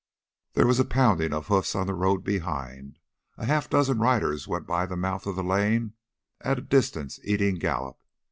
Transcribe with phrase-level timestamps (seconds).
[0.53, 2.97] There was a pounding of hoofs on the road behind.
[3.37, 5.93] A half dozen riders went by the mouth of the land
[6.41, 7.99] at a distance eating gallop.